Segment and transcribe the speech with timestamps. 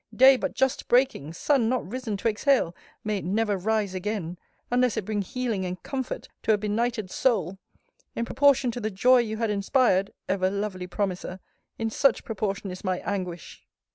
[0.15, 4.39] Day but just breaking Sun not risen to exhale May it never rise again!
[4.71, 7.59] Unless it bring healing and comfort to a benighted soul!
[8.15, 11.39] In proportion to the joy you had inspired (ever lovely promiser!)
[11.77, 13.67] in such proportion is my anguish!